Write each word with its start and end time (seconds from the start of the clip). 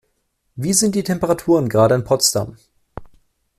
Wie 0.55 0.73
sind 0.73 0.95
die 0.95 1.03
Temperaturen 1.03 1.69
gerade 1.69 1.93
in 1.93 2.03
Potsdam? 2.03 2.57